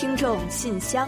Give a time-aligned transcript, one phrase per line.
[0.00, 1.06] 听众信箱，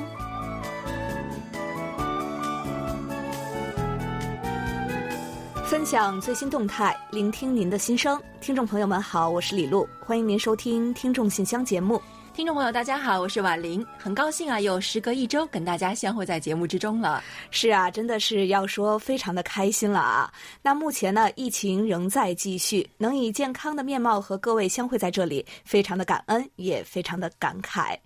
[5.65, 8.21] 分享最新动态，聆听您的心声。
[8.43, 12.03] 听众朋友们好，我是李璐，欢迎您收听听众信箱节目。
[12.35, 17.23] 听众朋友，大家好，我是婉玲，很高兴啊，又时隔一周跟大家相会在节目之中了。
[17.51, 20.31] 是啊，真的是要说非常的开心了啊。
[20.63, 27.97] 那目前呢，疫情仍在继续，能以健康的面貌和各位相会在这里，非常的感恩，也非常的感慨。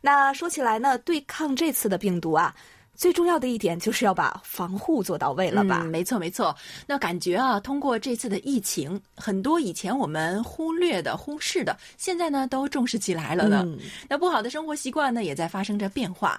[0.00, 2.54] 那说起来呢，对抗这次的病毒啊。
[2.96, 5.80] 最重要的一点就是要把防护做到位了吧？
[5.82, 6.54] 嗯，没错没错。
[6.86, 13.66] 那感觉啊，通过这次的疫情，很多以前我们忽略的、忽视的，现在呢都重视起来了呢。
[14.06, 16.38] 那不好的生活习惯呢，也在发生着变化。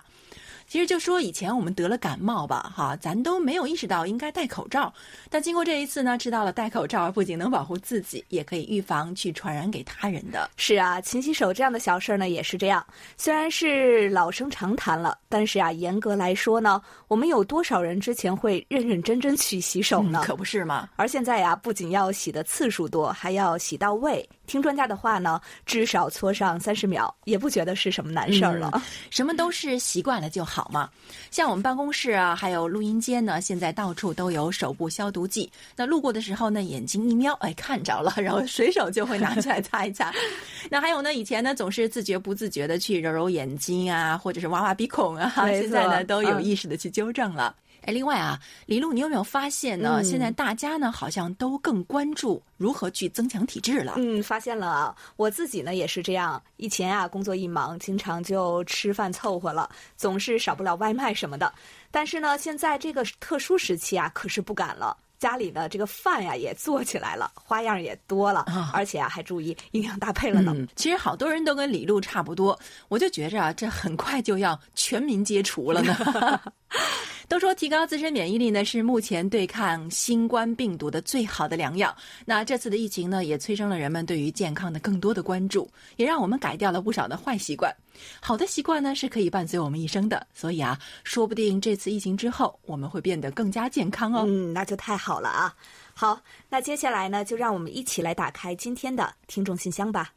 [0.72, 4.94] 其实就说以前我们得了感冒吧，哈，咱都没有意识到应该戴口罩。
[5.30, 10.50] 但经过这一次呢，知道了戴口罩不仅能保护自己，也可以预防去传染给他人的。
[10.56, 12.82] 是啊，勤洗手这样的小事呢也是这样。
[13.18, 20.22] 虽然是老生常谈了，但是啊，严格来说呢，我们有多少人之前会认认真真去洗手呢？
[20.24, 20.88] 可不是吗？
[20.96, 24.26] 而现在呀，不仅要洗的次数多，还要洗到位。
[24.48, 28.82] 听专家的话呢，至少搓上三十秒，也不觉得是什么难事儿了。
[29.10, 30.90] 什么都是习惯了就好嘛。
[31.30, 35.50] 像我们办公室啊，还有录音间呢，现在到处都有手部消毒剂。
[35.76, 40.14] 那路过的时候呢，眼睛一瞄，哎，看着了， 然后随手就会拿出来擦一擦。
[40.70, 47.56] 那还有呢，以前呢总是自觉不自觉的去揉揉眼睛啊，或者是挖挖鼻孔啊，现在呢都有意识的去纠正了。
[47.82, 50.04] 哎，另外啊，李璐，你有没有发现呢？
[50.04, 53.94] 现在大家呢好像都更关注如何去增强体质了。
[53.98, 56.42] 嗯，发现了啊，我自己呢也是这样。
[56.58, 61.52] 以前啊，工作一忙，经常就吃饭凑合了，总是少不了外卖什么的。
[61.90, 64.96] 但是呢，现在这个特殊时期啊，可是不敢了。
[65.18, 68.44] 家里的这个饭呀也做起来了，花样也多了，
[68.74, 70.56] 而且啊还注意营养搭配了呢。
[70.76, 72.58] 其实好多人都跟李璐差不多，
[72.90, 76.42] 我就觉着啊，这很快就要全民皆厨了呢。
[77.28, 81.96] 都说提高自身免疫力呢，是目前对抗新冠病毒的最好的良药。
[82.26, 87.74] 那这次的疫情呢，也催生了人们对于健康的更多的关注，也让我们改掉了不少的坏习惯。
[88.20, 90.28] 好的习惯呢，是可以伴随我们一生的。
[90.34, 94.26] 所以啊，说不定这次疫情之后，我们会变得更加健康哦。
[94.28, 95.56] 嗯，那就太好了啊！
[95.94, 100.12] 好，那接下来呢，就让我们一起来打开今天的听众信箱吧。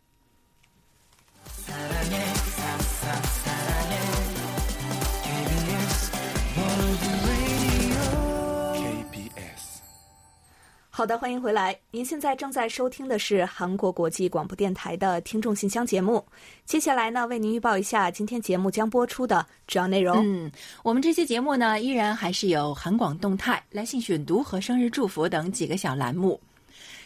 [10.97, 11.77] 好的，欢迎回来。
[11.91, 16.25] 您现在正在收听的是韩国国际广播电台的听众信箱节目。
[16.67, 20.23] 接下来呢，为您预报一下今天节目将播出的主要内容。
[20.25, 20.49] 嗯，
[20.85, 26.41] 我们这期节目呢，依然还是有韩广动态、来信选读和生日祝福等几个小栏目。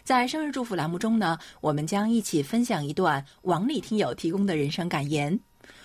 [0.05, 5.41] 在生日祝福栏目中呢，我们将一起分享一段王丽听友提供的人生感言。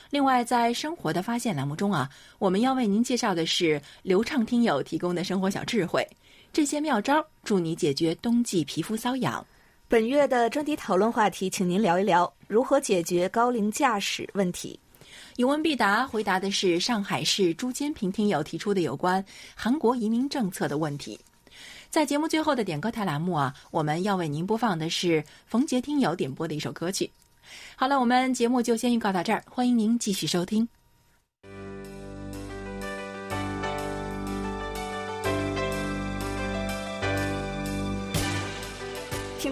[0.09, 6.05] 另外，在生活的发现栏目中啊，我们要为您介绍的是刘畅听友提供的生活小智慧。
[6.53, 9.43] 这些妙招助你解决冬季皮肤瘙痒。
[9.87, 14.79] 本月的专题讨论话题，请您聊一聊如何解决高龄驾驶问题。
[15.37, 19.25] 有问必答，回答的是上海市朱坚平听友提出的有关
[19.55, 21.19] 韩国移民政策的问题。
[21.89, 27.09] 在节目最后的点歌台栏目啊，我们要为您播放的是冯杰听友点播的一首歌曲。
[27.75, 30.69] 好了，我们节目就先预告到这儿，欢迎您继续收听。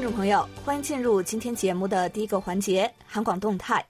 [0.01, 3.85] 众朋友，欢迎进入今天节目的第一个环节——韩广动态。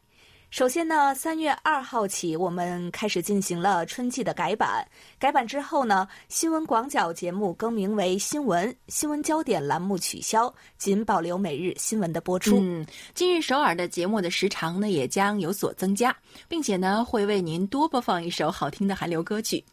[0.52, 4.86] 首先呢，三月二号起，我们开始进行了春季的改版。
[5.18, 12.60] 改版之后呢，新闻广角节目更名为“新闻”，新闻焦点栏目取消，仅保留每日新闻的播出。
[12.62, 16.14] 嗯，今日首尔的节目的时长呢，也将有所增加，
[16.50, 19.64] 并且呢，会为您多播放一首好听的韩流歌曲。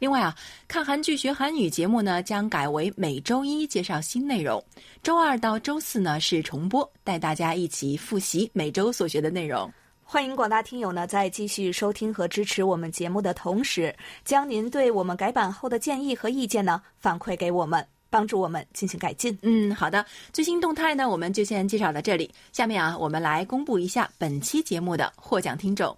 [0.00, 0.34] 另外啊，
[0.66, 4.60] 看韩剧学韩语节目呢，将改为每周一介绍新内容，
[5.00, 9.72] 周二到周四呢是重播，带大家一起复习每周所学的内容。
[10.06, 19.36] 欢迎广大听友呢，在继续收听和支持我们节目的同时，将您对我们改版后的建议和意见呢反馈给我们，帮助我们进行改进。
[19.42, 22.30] 嗯，好的，最新动态呢，我们就先介绍到这里。
[22.52, 25.96] 下面啊，我们来公布一下本期节目的获奖听众。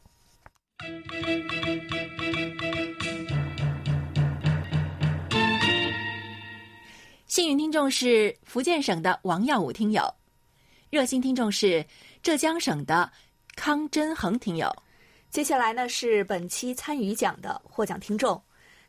[7.27, 10.03] 幸运听众是福建省的王耀武听友，
[10.89, 11.85] 热心听众是
[12.23, 13.11] 浙江省的
[13.57, 14.73] 康真恒听友。
[15.31, 18.41] 接下来呢是本期参与奖的获奖听众，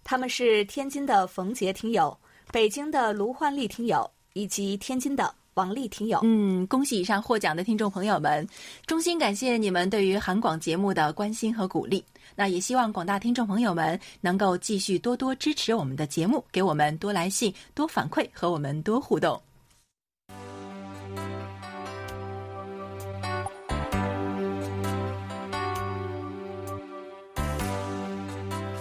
[0.03, 2.15] 他们是天津的冯杰听友、
[2.51, 6.19] 北京的卢焕丽听友以及天津的王丽听友。
[6.23, 8.47] 嗯，恭喜以上获奖的听众朋友们，
[8.85, 12.03] 衷心感谢你们对于韩广节目的关心和鼓励。
[12.35, 19.41] 那也希望广大听众朋友们能够继续多多支持我们的节目，给我们多来信、多反馈和我们多互动。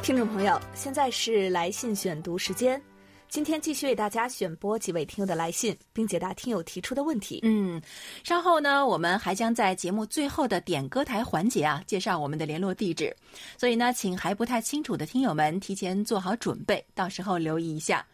[0.06, 2.80] 听众朋友，现在是来信选读时间。
[3.28, 7.40] 今天继续为大家选播几位听友的来信，并解答听友提出的问题。
[7.42, 7.82] 嗯，
[8.22, 13.12] 稍后呢，我们还将在节目最后的点歌台环节啊，介绍我们的联络地址。
[13.58, 18.06] 所以呢，请还不太清楚的听友们提前做好准备，到时候留意一下。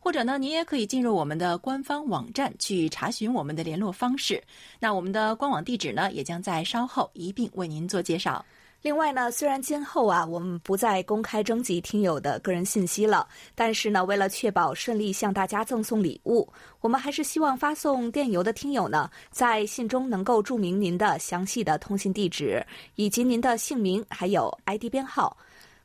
[0.00, 4.42] 或者呢，您也可以进入我们的官方网站去查询我们的联络方式。
[4.80, 8.42] 那我们的官网地址呢，也将在稍后一并为您做介绍。
[8.84, 16.46] 另外呢，虽然今后啊我们不再公开征集听友的个人信息了，但是呢，为了确保顺利向大家赠送礼物，
[16.82, 22.62] 我们还是希望发送电邮的听友呢，在信中能够注明您的详细的通信地址
[22.96, 25.34] 以及您的姓名还有 ID 编号。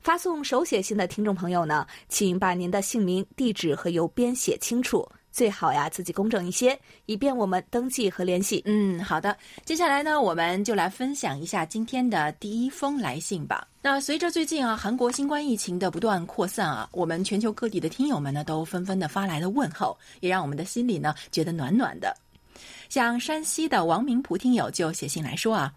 [0.02, 5.08] 发送手写信的听众朋友呢，请把您的姓名、地址和邮编写清楚。
[5.32, 8.62] 最好呀，自己工整一些，以便我们登记和联系。
[8.66, 9.38] 嗯，好的。
[9.64, 13.68] 接下来呢，我们就来分享一下今天的第一封来信吧。
[13.82, 22.16] 那随着最近啊，韩国新冠疫情的不断扩散啊，我们全球各地的听友们呢，都纷纷的发来了问候，也让我们的心里呢觉得暖暖的。
[22.90, 25.72] 像山西的王明璞听友就写信来说啊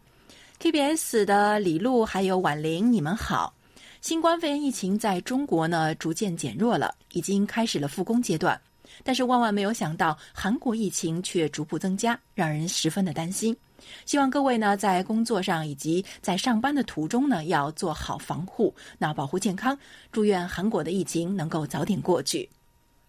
[0.61, 3.55] ，KBS 的李璐还有婉玲，你们好。
[4.01, 8.61] 新冠肺炎疫情在中国呢逐渐减弱了，已经开始了复工阶段。
[9.03, 13.57] 但是万万没有想到，韩国疫情却逐步增加，让人十分的担心。
[14.05, 19.77] 希望各位呢，在工作上以及在上班的途中呢，要做好防护，那保护健康。
[20.13, 22.49] 祝愿韩国的疫情能够早点过去。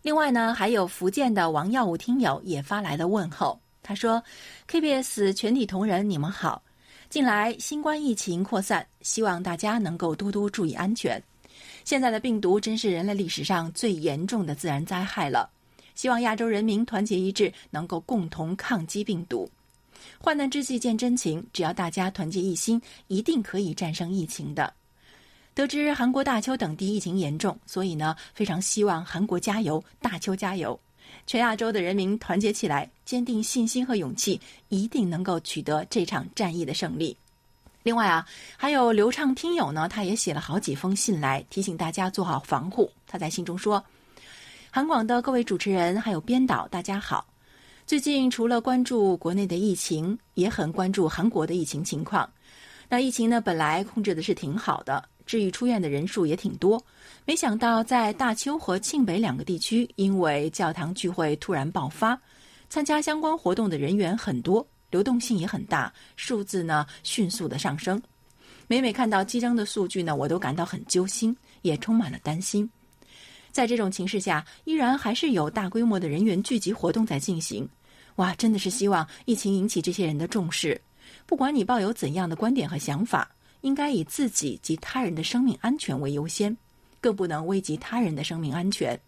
[0.02, 4.22] 另外呢，还有福建的王耀武听友也发来了问候，他说
[4.68, 6.62] ：“KBS 全体同仁，你们好。
[7.08, 11.22] 近来新冠疫情扩散，希望大家能够多多注意安全。
[11.86, 15.48] 现在的病毒真是人类历史上最严重的自然灾害了。”
[15.96, 19.50] 希望亚洲人民团结一致，能够共同抗击病毒。
[20.20, 24.74] 患难之际见真情，只要大家团结一心，一定可以战胜疫情的。
[25.54, 30.78] 得知韩国大邱等地疫情严重，所以呢，非常希望韩国加油，大邱加油，
[31.28, 37.16] 全亚洲的人民团结起来，坚定信心和勇气，一定能够取得这场战役的胜利。
[37.84, 42.92] 另外啊，还有流畅听友呢，他也写了好几封信来提醒大家做好防护。
[43.08, 43.84] 他在信中说。
[44.76, 47.28] 韩广的各位主持人还有编导，大家好。
[47.86, 52.28] 最近除了关注国内的疫情，也很关注韩国的疫情情况。
[52.90, 56.84] 那疫情呢，本来控制的是挺好的，治愈出院的人数也挺多。
[57.24, 62.20] 没想到在大邱和庆北两个地区，因为教堂聚会突然爆发，
[62.68, 68.02] 参加相关活动的人员很多，流动性也很大，数字呢迅速的上升。
[68.66, 72.68] 每每看到激增的数据呢，我都感到很揪心，也充满了担心。
[73.54, 77.70] 在这种情势下，依然还是有大规模的人员聚集活动在进行。
[78.16, 80.82] 哇，真的是希望疫情引起这些人的重视。
[81.28, 83.30] 不管你抱有怎样的观点和想法，
[83.62, 86.58] 应该以自己及他人的生命安全为优先，
[87.00, 89.00] 更不能危及他人的生命安全。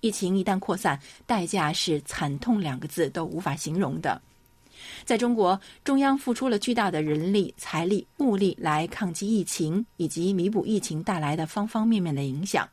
[0.00, 4.20] 疫情一旦扩散，代价是惨痛两个字都无法形容的。
[5.04, 12.66] 在中国，中央付出了巨大的人力、财力、物力来抗击疫情，以及弥补疫情带来的方方面面的影响。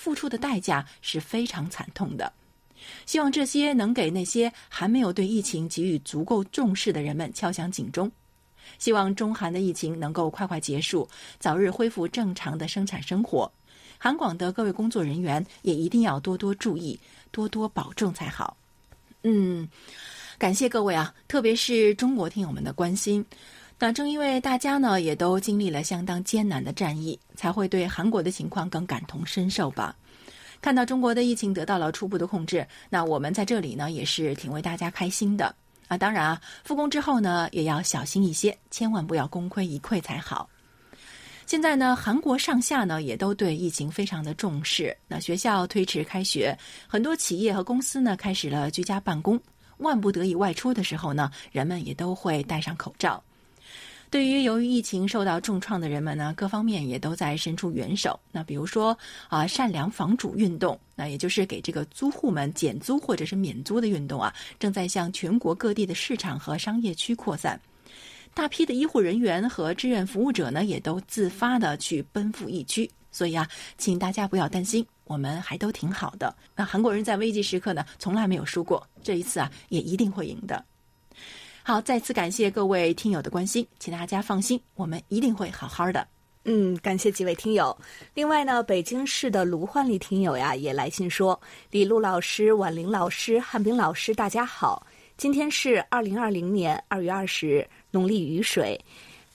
[0.00, 2.32] 付出的代价是非常惨痛的，
[3.04, 8.10] 希望这些能给那些还没有对疫情给予足够重视的人们敲响警钟。
[8.78, 11.06] 希望中韩的疫情能够快快结束，
[11.38, 13.52] 早日恢复正常的生产生活。
[13.98, 16.98] 韩广的各位工作人员也一定要多多注意，
[17.30, 18.56] 多多保重才好。
[19.22, 19.68] 嗯，
[20.38, 23.22] 感谢各位啊，特别是中国听友们的关心。
[23.82, 29.96] 那正因为大家呢也都经历了相当艰难的战役，才会对韩国的情况更感同身受吧。
[30.60, 35.54] 看到中国的疫情得到了初步的控制，那我们在这里呢也是挺为大家开心的
[35.88, 35.96] 啊。
[35.96, 40.46] 当然啊，复工之后呢也要小心一些，千万不要功亏一篑才好。
[41.46, 44.94] 现在呢，韩国上下呢也都对疫情非常的重视。
[45.08, 46.54] 那学校推迟开学，
[46.86, 49.40] 很多企业和公司呢开始了居家办公，
[49.78, 53.22] 万不得已外出的时候呢，人们也都会戴上口罩。
[54.10, 58.18] 对于由于疫情受到重创的人们呢，各方面也都在伸出援手。
[58.32, 58.96] 那比如说
[59.28, 67.58] 啊，善良房主运动，那也就是给这个租户们减租或者是免租的运动啊，正在向全国各地的市场和商业区扩散。
[68.34, 72.90] 大批的医护人员和志愿服务者呢，也都自发的去奔赴疫区。
[73.12, 73.48] 所以啊，
[73.78, 76.34] 请大家不要担心，我们还都挺好的。
[76.56, 80.64] 那韩国人在危急时刻呢，从来没有输过，这一次啊，也一定会赢的。
[81.70, 86.04] 好，再次感谢各位听友的关心，请大家放心，我们一定会好好的。
[86.42, 87.78] 嗯，感谢几位听友。
[88.12, 94.84] 另外呢，北京市的卢焕丽听友呀也来信说：“李璐老师、婉玲老师、汉斌老师，大家好。
[95.16, 98.76] 今天是二零二零年二月二十日，农历雨水。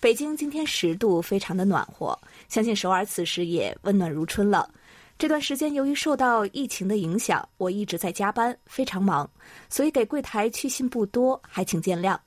[0.01, 2.19] 北京今天十度，非常的暖和。
[2.49, 4.69] 相信首尔此时也温暖如春了。
[5.17, 9.29] 这段时间由于受到疫情的影响，我一直在加班，非常忙，
[9.69, 12.17] 所以给柜台去信不多，还请见谅。”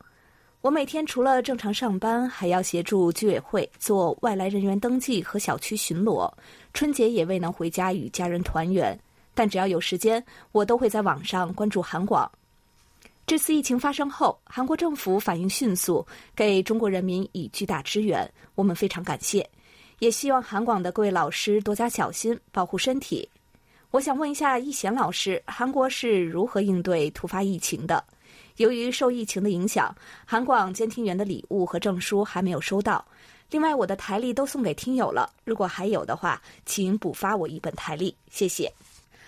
[0.61, 6.29] 我每天除了正常上班，还要协助居委会做外来人员登记和小区巡逻。
[6.75, 8.99] 春节也未能回家与家人团圆，
[9.35, 12.29] 但只要有时间，我都会在网上关注韩广。
[13.25, 16.05] 这次疫情发生后，韩国政府反应迅速，
[16.35, 19.49] 给中国人民以巨大支援，我们非常感谢。
[19.99, 23.29] 也希望韩广的各位老师多加小心，保护身体。
[23.91, 28.05] 我想问一下易贤老师，韩国是如何应对突发疫情的？
[28.57, 29.95] 由于受疫情的影响，
[30.27, 33.05] 韩广监听员的礼物和证书还没有收到。
[33.51, 38.71] 另外，我的台历都送给听友了，如果还有的话，请补发我一本台历，谢谢。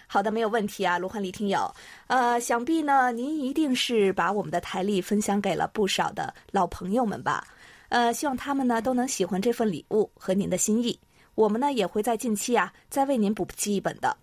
[0.07, 1.73] 好的，没有问题啊，卢焕丽听友。
[2.09, 7.47] 呃，想必呢，您一定是把我们的台历分享给了不少的老朋友们吧？
[7.91, 10.99] 呃，希望他们呢都能喜欢这份礼物和您的心意。
[11.35, 14.17] 我们呢也会在近期啊再为您补寄一本的。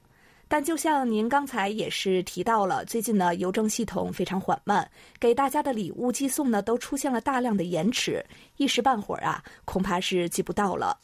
[0.48, 10.98] 但就像您刚才也是提到了，最近呢邮政系统非常缓慢，给大家的礼物寄送呢都出现了大量的延迟，一时半会儿啊恐怕是寄不到了。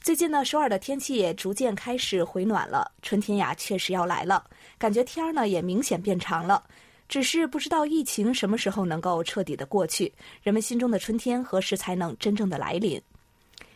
[0.00, 4.44] 最近呢首尔的天气也逐渐开始回暖了，春天呀确实要来了，
[4.78, 6.62] 感觉天儿呢也明显变长了，
[7.08, 10.12] 只是不知道疫情什么时候能够彻底的过去，
[10.42, 13.00] 人们心中的春天何时才能真正的来临？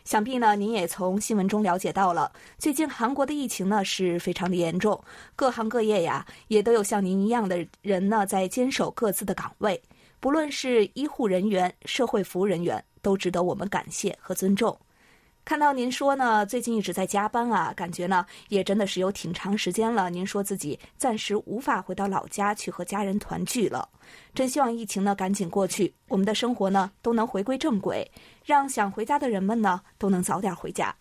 [0.05, 5.01] 想必呢，您也从新闻中了解到了，最近韩国的疫情呢是非常的严重，
[5.35, 9.81] 各行各业呀也都有像您一样的人呢在坚守各自的岗位，
[10.19, 14.77] 不论是医护人员、社会服务人员，都值得我们感谢和尊重。
[15.45, 20.09] 看到您说呢，最近一直在加班啊，感觉呢也真的是有挺长时间了。
[20.09, 23.87] 您说自己暂时无法回到老家去和家人团聚了，
[24.33, 28.09] 真希望疫情呢赶紧过去，我们的生活呢都能回归正轨，
[28.45, 30.95] 让想回家的人们呢都能早点回家。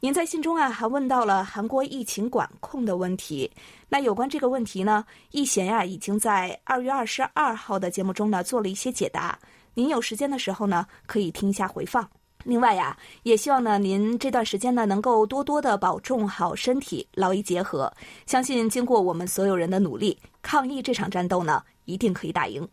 [0.00, 3.50] 您在信中啊还问到了韩国疫情管控的问题，
[3.88, 9.38] 那有关这个问题呢，易贤呀已经在二月二十二号的节目中呢做了一些解答，
[9.72, 12.06] 您有时间的时候呢可以听一下回放。
[12.44, 17.92] 另外呀，也希望呢，您这段时间呢，能够多多的保重好身体，劳逸结合。
[18.26, 22.66] 相信经过我们所有人的努力，抗疫这场战斗呢，一定可以打赢。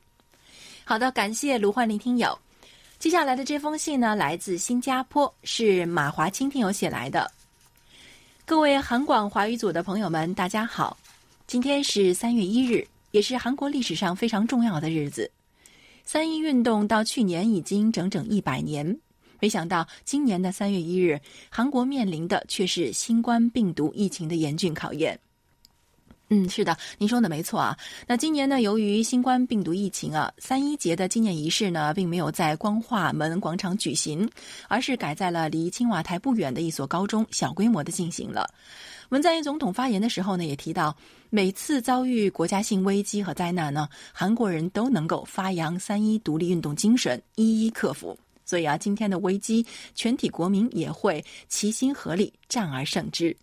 [0.85, 2.37] 好的，感谢卢焕林听友。
[2.97, 7.29] 接下来的这封信呢，来自新加坡，是马华清听友写来的。
[8.45, 10.97] 各位韩广华语组的朋友们，大家好，
[11.45, 15.29] 今天是三月一日，也是韩国历史上非常重要的日子。
[16.05, 18.97] 三一运动到去年已经整整一百年。
[19.39, 25.19] 没想到今年的三月一日，韩国面临的却是新冠病毒疫情的严峻考验。
[26.29, 27.77] 嗯，是的，您说的没错啊。
[28.05, 34.29] 那今年呢，由于新冠病毒疫情啊，三一节的纪念仪式呢，并没有在光化门广场举行，
[34.67, 38.45] 而是改在了离青瓦台不远的一所高中小规模的进行了。
[39.07, 40.93] 文在寅总统发言的时候呢，也提到，
[41.29, 48.19] 每次遭遇国家性危机和灾难呢，韩国人都能够发扬三一独立运动精神，一一克服。
[48.47, 49.63] 所以啊，今天的危机，
[49.93, 53.35] 全体国民也会齐心合力，战而胜之。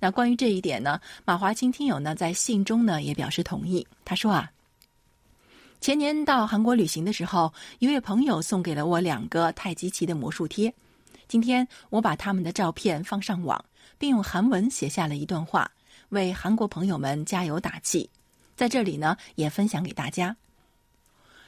[0.00, 3.86] 那关于这一点呢，马华清听友呢在信中呢也表示同意。
[4.04, 4.50] 他说啊，
[5.80, 10.74] 前年到韩国旅行的时候，一位朋友送给了我两个太极旗的魔术贴。
[11.28, 13.64] 今天我把他们的照片放上网，
[13.98, 15.70] 并用韩文写下了一段话，
[16.08, 18.10] 为韩国朋友们加油打气。
[18.56, 20.36] 在这里呢，也分享给大家。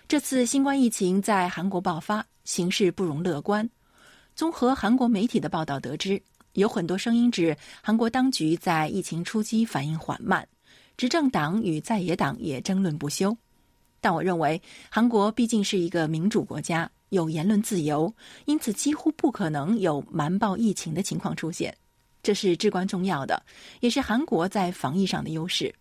[0.08, 2.24] 这次新冠疫情在韩国爆发。
[2.46, 3.68] 形势不容乐观。
[4.34, 6.22] 综合韩国媒体的报道得知，
[6.54, 10.48] 有很多声音指韩国当局在疫情初期反应缓慢，
[10.96, 13.36] 执政党与在野党也争论不休。
[14.00, 18.12] 但我认为，韩国毕竟是一个民主国家，有言论自由，
[18.44, 21.76] 因此几乎不可能有瞒报疫情的情况出现。
[22.22, 23.42] 这是至关重要的，
[23.80, 25.74] 也是韩国在防疫上的优势。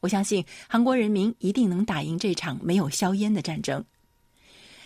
[0.00, 3.84] 我相信韩国人民一定能打赢这场没有硝烟的战争。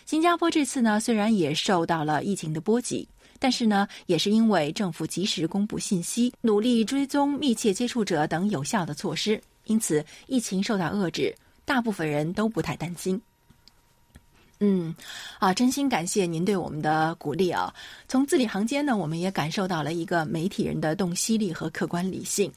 [0.07, 3.09] 新加坡这次呢，虽然也受到了疫情的波及，
[3.39, 11.35] 但是呢，也是因为政府及时公布信息，努力追踪密切接触者等有效的措施，因此疫情受到遏制，
[11.65, 13.21] 大部分人都不太担心。
[14.61, 14.95] 嗯，
[15.39, 17.75] 啊，真心感谢您对我们的鼓励啊！
[18.07, 22.51] 从字里行间呢，我们也感受到了一个媒体人的洞悉力和客观理性。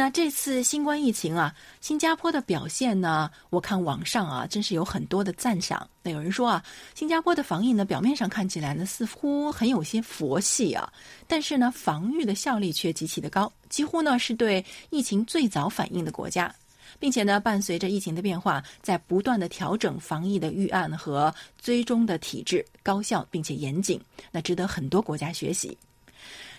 [0.00, 5.86] 那这次新冠疫情啊，新加坡的表现呢，我看网上啊，真是有很多的赞赏。
[6.02, 6.64] 那有人说啊，
[6.94, 10.90] 新加坡的防疫呢，表面上看起来呢，似乎很有些佛系啊，
[11.26, 16.50] 但是呢，防御的效力却极其的高，几乎呢是对疫情最早反应的国家，
[16.98, 21.30] 并且呢，伴随着疫情的变化，在不断的调整防疫的预案和
[21.60, 24.00] 追踪的体制，高效并且严谨，
[24.32, 25.76] 那值得很多国家学习。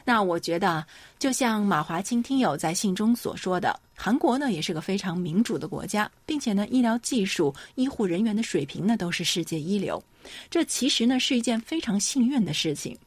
[0.04, 0.86] 那我觉得，
[1.20, 10.02] 就像马华清听友在信中所说的，韩国呢也是个非常民主的国家，并且呢医疗技术、医护人员的水平呢都是世界一流。
[10.50, 12.98] 这其实呢是一件非常幸运的事情。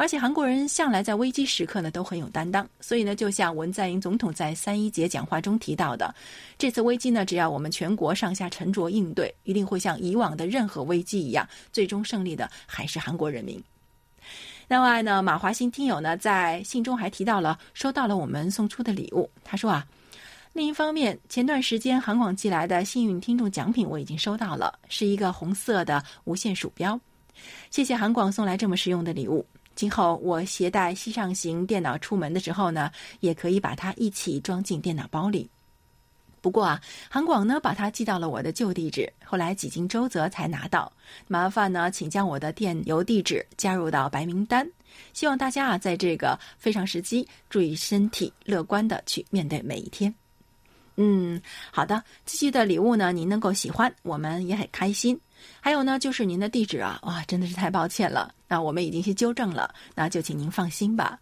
[0.00, 6.14] 而且韩国人向来在危机时刻呢都很有担当，所以呢就像文在寅总统在三一节讲话中提到的，
[6.56, 13.60] 这次危机呢只要我们全国上下沉着应对，一定会像以往的任何危机一样，最终胜利的还是韩国人民。
[14.68, 19.28] 另外呢，马华新听友呢在信中还提到了收到了我们送出的礼物。
[19.42, 19.86] 他说啊，
[20.52, 27.00] 另一方面，前段时间韩广寄来的幸运听众奖品我已经收到了，是一个红色的无线鼠标。
[27.70, 29.46] 谢谢韩广送来这么实用的礼物。
[29.74, 35.48] 今后我携带西上型电脑出门的时候呢，也可以把它一起装进电脑包里。
[36.48, 40.90] 不过啊，韩广呢把它寄到了我的旧地址，后来几经周折才拿到。
[41.26, 44.66] 麻烦呢，请将我的电邮地址加入到白名单。
[45.12, 50.14] 希望大家啊，在这个非常时期，注意身体，乐观的去面对每一天。
[50.96, 51.38] 嗯，
[51.70, 55.20] 好的，这期的礼物呢，您能够喜欢，我们也很开心。
[55.60, 58.34] 还有呢，就是您的地址啊，哇，真的是太抱歉了。
[58.48, 61.20] 那我们已经去纠正了，那就请您放心吧。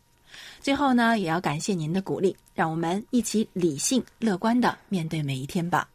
[0.61, 5.88] 最后呢，也要感谢您的鼓励，让我们一起理性乐观的面对每一天吧。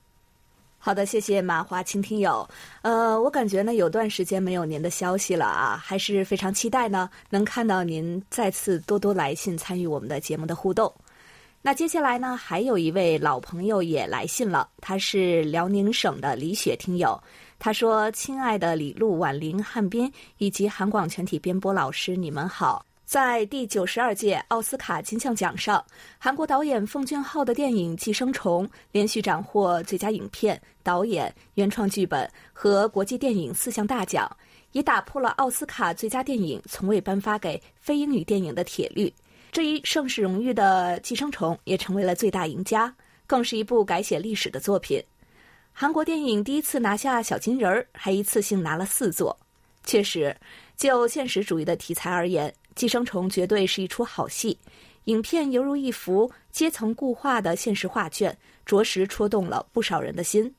[0.77, 2.47] 好的，谢谢马华倾听友。
[2.81, 10.91] 呃，我感觉呢，有段时间没有您的消息了啊，还是非常期待呢，能看到您再次多多来信参与我们的节目的互动。
[11.61, 17.21] 那接下来呢，还有一位老朋友也来信了，他是辽宁省的李雪听友。
[17.59, 25.85] 他说：“亲爱的李璐、婉玲、汉斌以及韩广全体编播老师，你们好。”在第九十二届奥斯卡金像奖上，
[26.17, 34.33] 韩国导演奉俊昊的电影《寄生虫》连续斩获最佳影片、导演、原创剧本和国际电影四项大奖，
[34.71, 39.13] 也打破了奥斯卡最佳电影从未颁发给非英语电影的铁律。
[39.51, 42.95] 这一盛世荣誉的《寄生虫》也成为了最大赢家，
[43.27, 45.03] 更是一部改写历史的作品。
[45.73, 49.37] 韩国电影第一次拿下小金人儿，还一次性拿了四座。
[49.83, 50.33] 确实，
[50.77, 52.49] 就现实主义的题材而言。
[52.75, 54.57] 《寄生虫》绝对是一出好戏，
[55.05, 60.53] 影片犹如一幅阶层固化的现实画卷，着实戳动了不少人的心。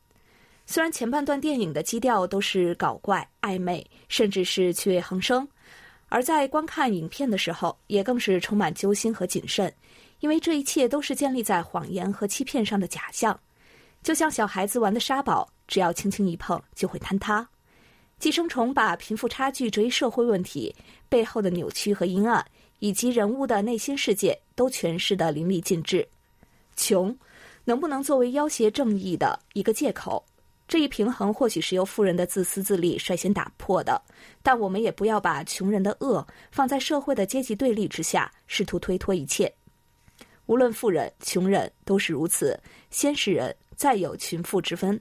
[0.66, 5.46] 虽然前半段电影的基调都是搞怪、暧昧，甚至是趣味横生，
[6.08, 9.72] 而在观看影片的时候，也更是充满揪心和谨慎，
[10.20, 13.38] 因为这一切都是建立在谎言和欺骗上的假象，
[14.02, 17.46] 就像小孩子玩的沙堡，只要轻轻一碰就会坍塌。
[18.22, 20.72] 寄生虫把贫富差距这一社会问题
[21.08, 22.46] 背后的扭曲和阴暗，
[22.78, 26.06] 以及人物的内心世界都诠释的淋漓尽致。
[26.76, 27.18] 穷，
[27.64, 30.24] 能不能作为要挟正义的一个借口？
[30.68, 34.00] 这一平衡或许是由富人的自私自利率先打破的，
[34.40, 39.52] 但我们也不要把穷人的恶放在社会的阶级对立之下，试图推脱一切。
[40.46, 42.56] 无论富人、穷人都是如此，
[42.88, 45.00] 先是人，再有贫富之分。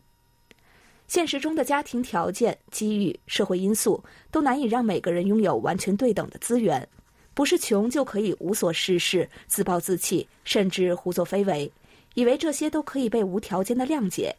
[1.11, 6.87] 现实中的家庭条件、机遇、社会因素都难以让每个人拥有完全对等的资源，
[7.33, 11.69] 不是穷就可以无所事事、自暴自弃，甚至胡作非为，
[12.13, 14.33] 以为这些都可以被无条件的谅解。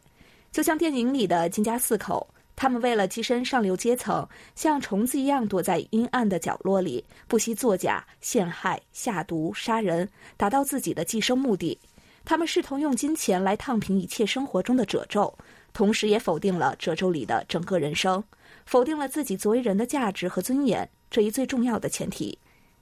[0.51, 11.77] 就像电影里的金家四口，他们为了跻身上流阶层，像虫子一样躲在阴暗的角落里，不惜作假、陷害、下毒、杀人，达到自己的寄生目的。
[12.25, 15.31] 他们试图用金钱来烫平一切生活中的褶皱。
[15.73, 18.23] 同时也否定了褶皱里的整个人生，
[18.65, 22.37] 否定了自己作为人的价值和尊严这一最重要的前提，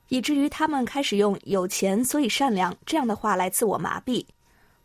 [0.09, 4.25] 以至于他们开始用“有钱所以善良”这样的话来自我麻痹，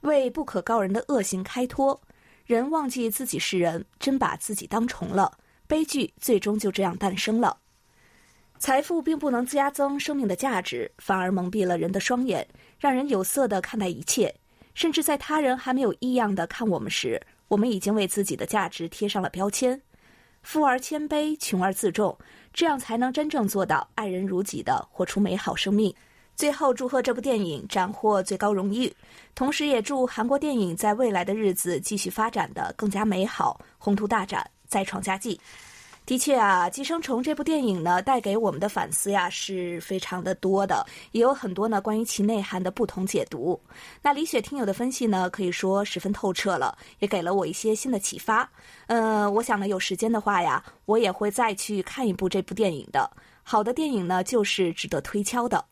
[0.03, 2.01] 为不可告人的恶行开脱。
[2.45, 7.59] 人忘记自己是人，真把自己当虫了，悲剧最终就这样诞生了。
[8.59, 12.47] 财富并不能加增生命的价值，反而蒙蔽了人的双眼，
[12.79, 14.33] 让人有色的看待一切，
[14.75, 17.21] 甚至在他人还没有异样的看我们时。
[17.49, 19.81] 我们已经为自己的价值贴上了标签，
[20.43, 22.17] 富而谦卑，穷而自重，
[22.53, 25.95] 这样才能真正做到爱人如己的活出美好生命。
[26.35, 28.95] 最后，祝贺这部电影斩获最高荣誉，
[29.35, 35.41] 同时也祝韩国电影在未来的日子继续发展的更加美好，宏图大展，再创佳绩。
[36.07, 43.61] 的确啊，《寄生虫》这部电影呢，带给我们的反思呀是非常的多的，也有很多呢关于其内涵的不同解读。
[44.01, 48.49] 那李雪听友的分析呢，可以说十分透彻了，也给了我一些新的启发。
[48.87, 53.11] 呃，我想呢，有时间的话呀，我也会再去看一部这部电影的。
[53.43, 55.65] 好的电影呢，就是值得推敲的。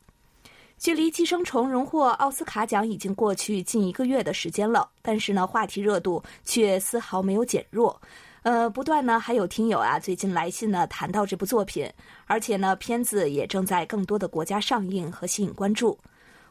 [0.79, 8.01] 距离《寄生虫》荣获奥斯卡奖已经过去近一个月的时间了，但是呢，话题热度却丝毫没有减弱。
[8.45, 11.91] 呃，不断呢，还有听友啊，最近来信呢，谈到这部作品，
[12.27, 15.99] 而且呢，片子也正在更多的国家上映和吸引关注。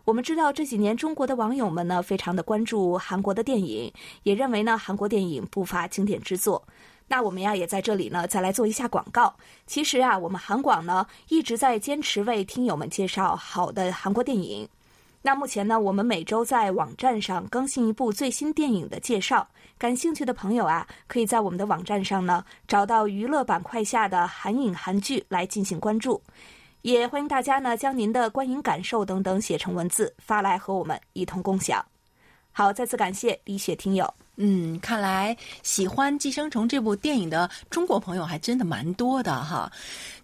[0.04, 6.64] 我们知道这几年中国的网友们呢，非常的关注韩国的电影，也认为呢，韩国电影不乏经典之作。
[7.08, 9.36] 那我们呀，也在这里呢，再来做一下广告。
[9.68, 14.68] 其实啊，我们韩广呢，一直在坚持为听友们介绍好的韩国电影。
[15.26, 19.48] 那目前呢，我们每周在网站上更新一部最新电影的介绍。
[19.78, 26.22] 感兴趣的朋友啊，可以在我们的网站上呢找到娱乐板块下的韩影韩剧来进行关注。
[26.82, 31.82] 也欢迎大家呢将您的观影感受等等写成文字发来和我们一同共享。
[32.54, 34.12] 好，再次感谢李雪听友。
[34.36, 39.72] 嗯，看来喜欢《寄生虫》这部电影的中国朋友还真的蛮多的哈。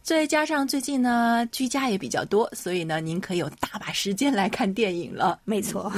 [0.01, 5.39] 再加上最近呢居家也比较多，所以呢您可以有大把时间来看电影了。
[5.45, 5.91] 没错。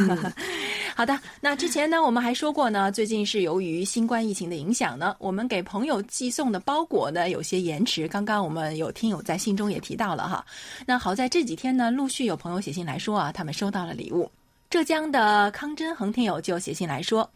[0.93, 8.09] 好的，那之前呢我们还说过呢，最近是由于新冠疫情的影响呢，我们给朋友寄送的包裹呢有些延迟。
[8.09, 10.45] 刚刚我们有听友在信中也提到了哈。
[10.85, 14.29] 那好在这几天呢，陆续有朋友写信来说啊，他们收到了礼物。
[14.71, 17.29] 浙江的康真恒听友就写信来说。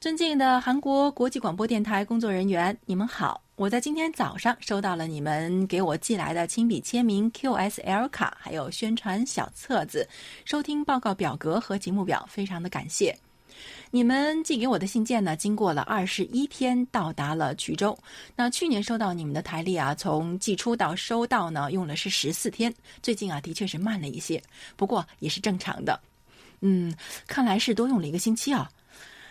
[0.00, 3.42] 尊敬的韩国国际广播电台工作人员，你们好！
[3.56, 10.08] 我在今天早上收到了你们给我寄来的亲笔签名 QSL 卡，还有宣传小册子、
[10.46, 13.14] 收听报告表格和节目表，非常的感谢。
[13.90, 17.94] 你们寄给我的信件呢，经过了二十一天到达了衢州。
[18.34, 22.74] 那去年收到你们的台历啊，从寄出到收到呢，用了是十四天。
[23.02, 24.42] 最近啊，的确是慢了一些，
[24.74, 26.00] 不过也是正常的。
[26.60, 26.94] 嗯，
[27.26, 28.70] 看来是多用了一个星期啊。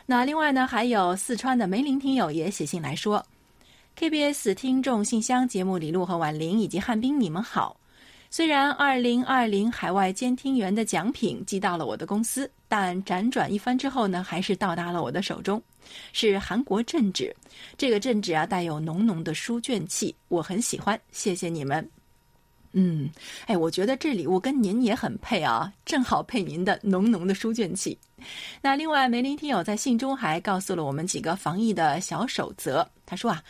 [0.06, 3.26] 那另外呢，还有四川的梅林听友也写信来说
[3.98, 7.76] ：“KBS 听众信箱节目，李璐和婉玲以及汉斌，你们好。
[8.30, 15.62] 虽然二零二零海外监听员的奖品寄到了我的公司，但辗转一番之后呢，还是到达了我的手中，
[16.14, 17.36] 是韩国镇纸。
[17.78, 21.00] 这个镇纸啊，带有浓浓的书卷气，我很喜欢。
[21.12, 21.86] 谢谢你们。”
[22.74, 23.10] 嗯，
[23.46, 27.98] 哎，我觉得这礼物跟您也很配啊，正好配您的浓浓的书卷气。
[28.62, 32.88] 那另外，梅林听友在信中还告诉了我们几个防疫的小守则。
[33.06, 33.44] 他说啊，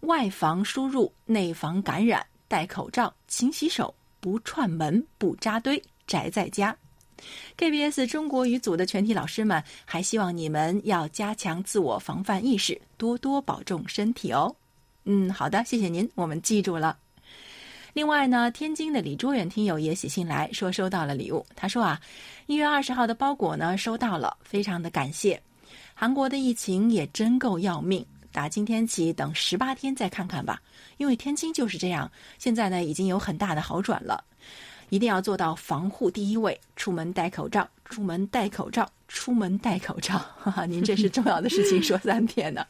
[0.00, 6.76] 外防输入，内防感染，戴口罩，勤洗手，不串门，不扎堆，宅在家。
[7.56, 14.54] KBS 中国语组的全体老师们还希望你们要加强自我防范意识，多多保重身体哦。
[15.04, 16.96] 嗯，好的，谢谢您，我们记住了。
[17.98, 21.44] 另外呢，天津的李卓远听友也写信来说收到了礼物。
[21.56, 22.00] 他说啊，
[22.46, 25.42] 一月二十号的包裹呢收到了，非常的感谢。
[25.94, 30.62] 韩国的疫情也真够要命，打今天起等十八天再看看吧。
[30.98, 32.08] 因为天津就是这样，
[32.38, 34.22] 现在呢已经有很大的好转了。
[34.90, 40.16] 一定要做到防护第一位，出门戴口罩，出门戴口罩，出门戴口罩。
[40.38, 42.64] 哈哈，您这是重要的事情说三遍呢。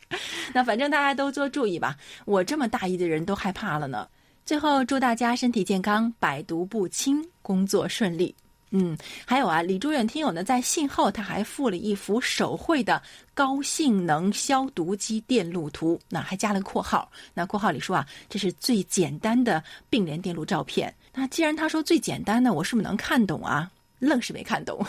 [0.54, 1.98] 那反正大家都多注意吧。
[2.24, 4.08] 我这么大意的人都害怕了呢。
[4.48, 8.34] 最后，祝大家身体健康，百毒不侵，工作顺利。
[8.70, 13.02] 嗯，还有啊，李朱远听友呢，在信后他还附了一幅手绘的
[13.34, 17.12] 高性能消毒机电路图，那还加了括号。
[17.34, 20.94] 那括号里说啊，这是最简单的并联电路照片。
[21.12, 23.70] 那既然他说最简单的，我是不是能看懂啊？
[23.98, 24.82] 愣是没看懂。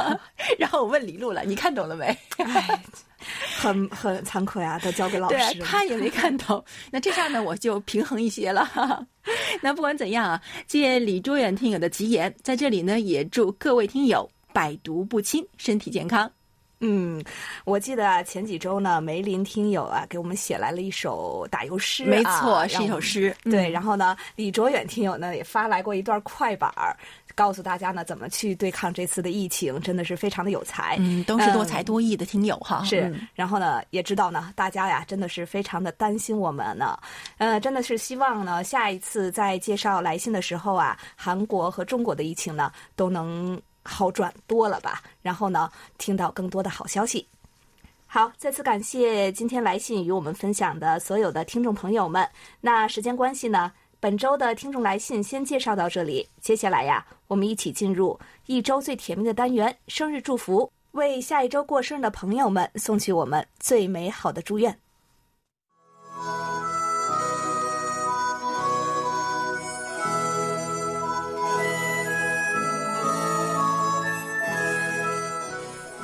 [0.58, 2.14] 然后我问李璐了，你看懂了没？
[3.58, 5.36] 很很惭愧啊，都交给老师。
[5.36, 6.64] 对，他也没看懂。
[6.90, 9.06] 那这下呢，我就平衡一些了。
[9.60, 16.30] 那不管怎样啊，借李卓远听友的吉言，在这里呢，也祝各位听友百毒不侵，身体健康。
[16.80, 17.22] 嗯，
[17.64, 23.34] 我记得啊，前几周呢，梅林听友啊给我们写来了一首打油诗，没错，是一首诗。
[23.44, 26.96] 对，然后呢，李卓远听友呢也发来过一段快板儿。
[27.34, 30.96] 告诉大家呢，怎么去对抗这次的疫情，真的是非常的有才。
[30.98, 32.82] 嗯，都是多才多艺的听友哈。
[32.82, 36.98] 是，然后呢，也知道呢，大家呀，真的是非常的担心我们呢。
[37.36, 45.02] 呃，真的是希望呢，下一次在介绍来信的时候啊，韩国和中国的疫情呢，都能好转多了吧。
[45.22, 47.26] 然后呢，听到更多的好消息。
[48.06, 52.28] 好，再次感谢今天来信与我们分享的所有的听众朋友们。
[52.60, 53.72] 那时间关系呢？
[54.00, 64.78] 本周的听众来信先介绍到这里，接下来呀，我们一起进入一周最甜蜜的单元——生日祝福，为下一周过生日的朋友们送去我们最美好的祝愿。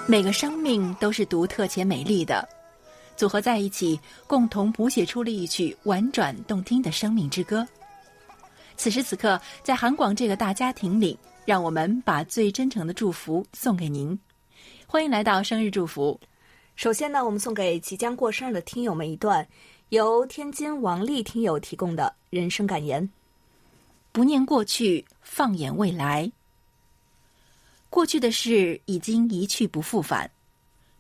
[0.07, 2.47] 每个生命都是独特且美丽的，
[3.17, 7.67] 组合在一起，共同谱写出了一曲婉转动听的生命之歌。
[8.77, 14.19] 此时此刻，在韩广这个大家庭里，让我们把最真诚的祝福送给您。
[14.87, 16.21] 欢迎来到生日祝福。
[16.77, 19.47] 首先呢，我们送给即将过生日的听友们一段
[19.89, 23.09] 由天津王丽听友提供的人生感言：
[24.13, 26.31] 不念过去，放眼未来。
[27.95, 30.29] 过去的事已经一去不复返，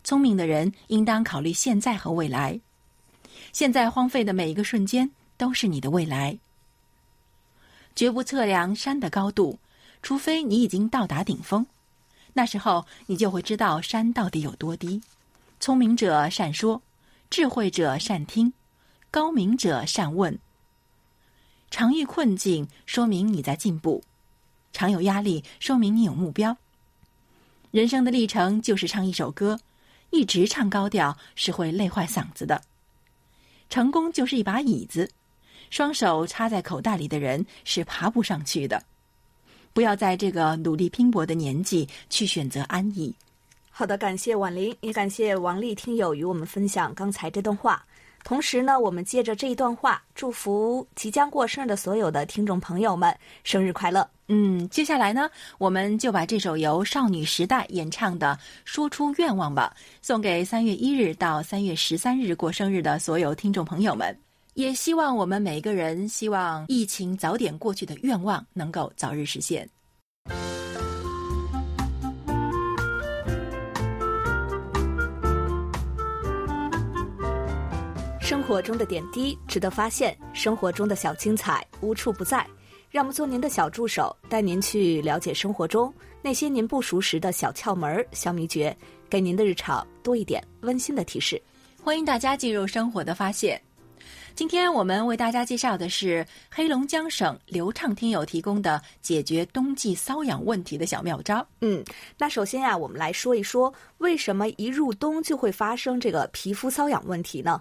[0.04, 2.60] 聪明的人应当考虑现在和未来。
[3.52, 6.38] 现在荒废的每一个瞬间都是你的未来。
[7.96, 9.58] 绝不测量山的高度，
[10.02, 11.66] 除非你已经到达顶峰，
[12.32, 15.02] 那时候你就会知道山到底有多低。
[15.58, 16.80] 聪明者善说，
[17.28, 18.52] 智慧者善听，
[19.10, 20.38] 高明者善问。
[21.72, 24.00] 常遇困境，说明你在进步；
[24.72, 26.56] 常有压力，说明你有目标。
[27.74, 29.58] 人生的历程就是唱一首歌，
[30.10, 32.62] 一直唱高调是会累坏嗓子的。
[33.68, 35.10] 成功就是一把椅子，
[35.70, 38.80] 双手插在口袋里的人是爬不上去的。
[39.72, 43.12] 不要在这个努力拼搏的年纪去选择安逸。
[43.72, 47.84] 好的，感谢婉玲，也感谢王丽听友与我们分享刚才这段话。
[48.24, 54.08] 同时呢，我们借着这一段话，祝福即将过生日的所有的听众朋友们生日快乐。
[54.28, 64.18] 嗯，接下来呢，我们就把这首由少女时代演唱的《说出愿望吧》送给三月一日到三月十三日过生日的所有听众朋友们。
[64.54, 69.68] 也希望我们每个人希望疫情早点过去的愿望能够早日实现。
[78.24, 82.44] 生活中的点滴值得发现，生活中的小精彩无处不在。
[82.90, 88.74] 让我们做您的小助手，带您去了解生活中那些您不熟识的小窍门、小秘诀，
[89.10, 91.40] 给您的日常多一点温馨的提示。
[91.82, 93.60] 欢迎大家进入生活的发现。
[94.34, 101.46] 今天我们为大家介绍的是黑龙江省流畅听友提供的解决冬季瘙痒问题的小妙招。
[101.60, 101.84] 嗯，
[102.16, 107.60] 那首先呀，我们来说一说为什么一入冬就会发生这个皮肤瘙痒问题呢？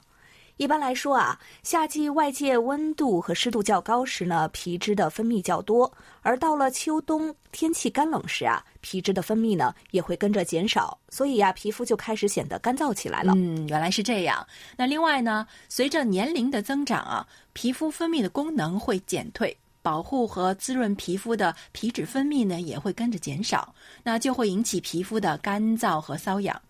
[0.58, 13.34] 一般来说啊，夏季外界温度和湿度较高时呢，皮脂的分泌较多；而到了秋冬天气干冷时啊，皮脂的分泌呢也会跟着减少，所以呀，皮肤就开始显得干燥起来了。
[13.36, 14.46] 嗯，原来是这样。
[14.78, 26.62] 那另外呢，随着年龄的增长啊，皮肤分泌的功能会减退，保护和滋润皮肤的皮脂分泌呢也会跟着减少，那就会引起皮肤的干燥和瘙痒。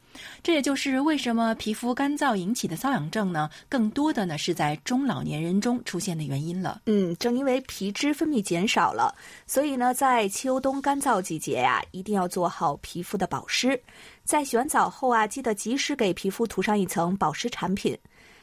[0.41, 6.81] 这也就是为什么皮肤干燥引起的瘙痒症呢，更多的呢是在中老年人中出现的原因了。
[6.85, 9.13] 嗯，正因为皮脂分泌减少了，
[9.47, 13.79] 所以呢，在秋冬干燥季节呀，一定要做好皮肤的保湿。
[14.23, 17.97] 在洗完澡后啊，记得及时给皮肤涂上一层保湿产品。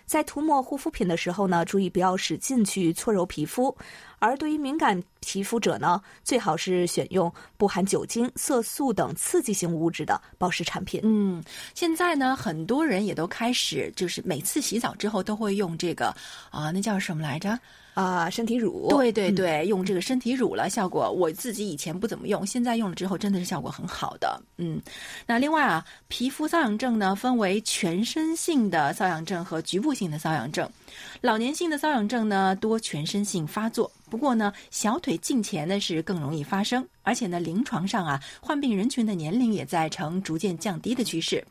[0.04, 3.76] 在涂抹护肤品的时候呢，注意不要使劲去搓揉皮肤。
[4.20, 11.00] 而对于敏感皮肤者呢，最好是选用不含酒精、色素等刺激性物质的保湿产品。
[11.02, 11.42] 嗯，
[11.74, 16.14] 现在呢，很多人也都开始，就是每次洗澡之后都会用这个
[16.50, 17.58] 啊，那叫什么来着？
[17.94, 18.86] 啊，身体乳。
[18.88, 24.40] 对对对，用这个身体乳了，效果我自己以前不怎么用，现在用了之后真的是效果很好的。
[24.58, 24.80] 嗯，
[25.26, 30.70] 那另外啊，皮肤瘙痒症呢，分为全身性的瘙痒症和局部性的瘙痒症。
[31.20, 33.90] 老年性的瘙痒症呢，多全身性发作。
[34.08, 41.44] 不过呢，小腿近前呢是更容易发生，而且呢，临床上啊，患病人群的年龄也在呈逐渐降低的趋势。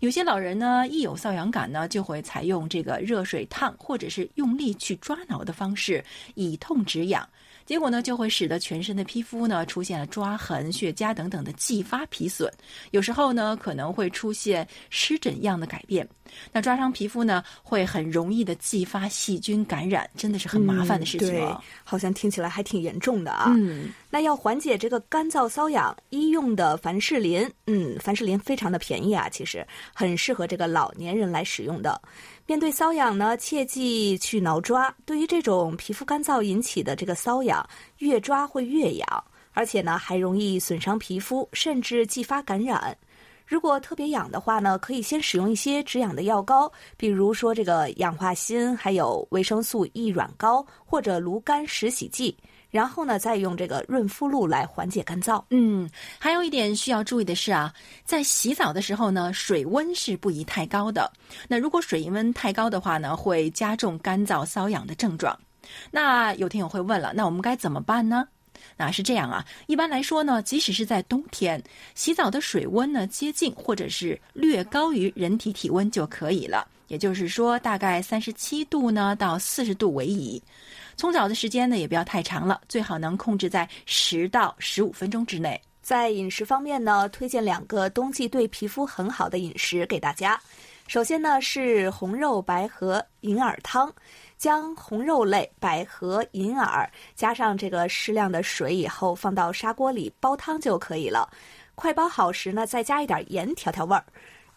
[0.00, 6.04] 有些老人呢，一有瘙痒感呢，就会采用这个热水烫或者是用力去抓挠的方式，
[6.34, 7.26] 以痛止痒。
[7.66, 12.50] 结果呢，就会使得全身的皮肤呢出现了抓痕、血痂等等的继发皮损，
[12.92, 16.08] 有时候呢可能会出现湿疹样的改变。
[16.52, 21.28] 那抓伤皮肤呢，会很容易的继发细菌感染，真的是很麻烦的事情。
[21.28, 23.52] 对，好像听起来还挺严重的啊。
[23.56, 32.00] 嗯，那要缓解这个干燥瘙痒，医用的凡士林，嗯，凡士林非常的便宜啊，其实很适合这个老年人来使用的。
[32.48, 34.94] 面对瘙痒呢，切记去挠抓。
[35.04, 42.96] 对于这种皮肤干燥引起的这个瘙痒，越抓会越痒，而且呢还容易损伤皮肤，甚至继发感染。
[43.44, 52.36] 如果特别痒的话呢，可以先使用一些止痒的药膏，比如说这个氧化锌，还有维生素 E 软膏或者炉甘石洗剂。
[52.76, 55.42] 然后呢，再用这个润肤露来缓解干燥。
[55.48, 57.72] 嗯，还有一点需要注意的是啊，
[58.04, 61.10] 在洗澡的时候呢，水温是不宜太高的。
[61.48, 65.34] 那如果水温太高的话呢，会加重干燥瘙痒的症状。
[65.90, 68.28] 那有听友会问了，那我们该怎么办呢？
[68.76, 71.62] 那是这样啊，一般来说呢，即使是在冬天，
[71.94, 76.68] 洗澡的水温呢接近或者是略高于人体体温就可以了。
[76.88, 80.40] 也就是说，大概三十七度呢到四十度为宜。
[80.96, 85.60] 冲澡的时间呢也不要太长了，最好能控制在十到十五分钟之内。
[85.82, 90.40] 在饮食方面呢，推荐两个冬季对皮肤很好的饮食给大家。
[90.88, 93.92] 首先呢是红肉白河银耳汤，
[94.38, 101.28] 将红肉类百合、银耳加上这个适量的水以后，放到砂锅里煲汤就可以了。
[101.74, 104.04] 快煲好时呢，再加一点盐调调味儿。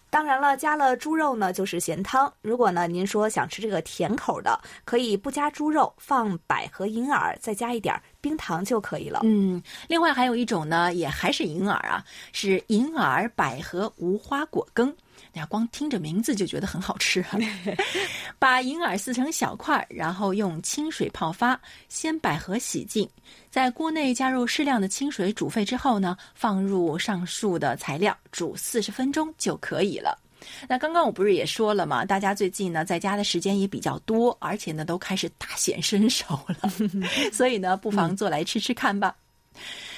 [0.09, 2.31] 当然了，加了猪肉呢就是咸汤。
[2.41, 9.21] 如果呢您说想吃这个甜口的，可以不加猪肉，放百合、银耳，再加一点冰糖就可以了。
[9.23, 12.03] 嗯，另外还有一种呢，也还是银耳啊，
[12.33, 14.93] 是银耳百合无花果羹。
[15.31, 17.37] 那光听着名字就觉得很好吃啊！
[18.39, 23.07] 把银耳撕成小块，然后用清水泡发，先百合洗净，
[23.51, 30.17] 在锅内加入适量的清水煮沸之后呢，放入上述的材料煮四十分钟就可以了。
[30.67, 32.05] 那刚刚我不是也说了吗？
[32.05, 36.69] 大家最近呢在家的时间也比较多，而且呢都开始大显身手了，
[37.33, 39.15] 所以呢不妨做来吃吃看吧。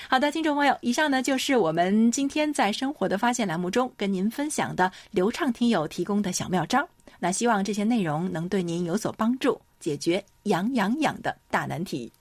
[0.09, 6.87] 好的，听众朋友，以上呢就是我们今天在生活的发现栏目中跟您分享的流畅听友提供的小妙招。
[7.19, 12.11] 那希望这些内容能对您有所帮助，解决痒痒痒的大难题。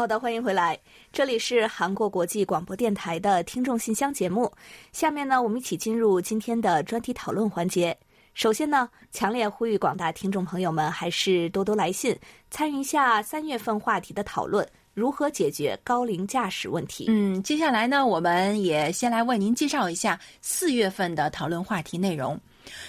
[0.00, 0.78] 好的，欢迎回来，
[1.12, 4.50] 这里是韩国国际广播电台的听众信箱节目。
[4.92, 7.94] 下面呢，我们一起进入今天的专题讨论环节。
[8.32, 12.18] 首先呢，强烈呼吁广大听众朋友们还是多多来信，
[12.50, 17.04] 参与一下三月份话题的讨论：如何解决高龄驾驶问题？
[17.08, 22.40] 嗯，接下来呢，我们也先来为您介绍一下四月份的讨论话题内容。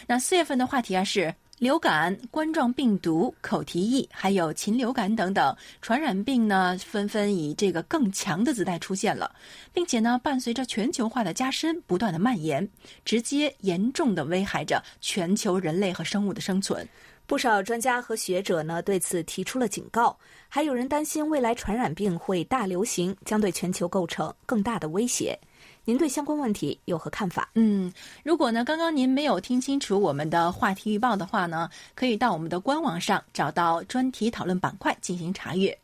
[0.08, 1.36] 那四月份的话题啊是。
[1.62, 9.32] 流感、冠状病毒、口蹄疫，还有禽流感等等传染病呢，纷纷以这个更强的姿态出现了，
[9.71, 12.67] 并且呢，伴随着全球化的加深，不断的蔓延，
[13.06, 16.84] 直接严重的危害着全球人类和生物的生存。
[17.28, 20.17] 不少专家和学者呢，对此提出了警告，
[20.50, 25.39] 还有人担心未来传染病会大流行，将对全球构成更大的威胁。
[25.83, 27.49] 您对相关问题有何看法？
[27.55, 27.91] 嗯，
[28.23, 35.75] 如果呢，刚刚您没有听清楚我们的话题预报的话呢，可以到我们的官网上找到专题讨论板块进行查阅。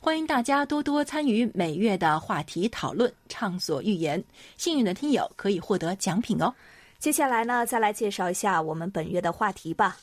[0.00, 4.22] 欢迎大家多多参与每月的话题讨论，畅所欲言。
[4.56, 6.52] 幸运的听友可以获得奖品哦。
[6.98, 9.96] 接下来呢，再来介绍一下我们本月的话题吧。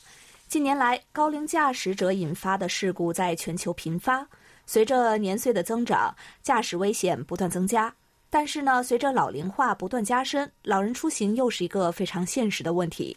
[0.48, 4.26] 近年来，高龄驾驶者引发的事故在全球频发，
[4.66, 7.94] 随着年岁的增长，驾驶危险不断增加。
[8.30, 13.16] 但是呢，随着老龄化不断加深，老人出行又是一个非常现实的问题。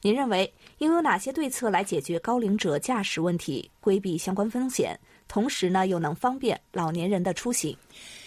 [0.00, 7.76] 您认为应有哪些对策来解决高龄者驾驶问题，规避相关风险，同时呢又能方便老年人的出行？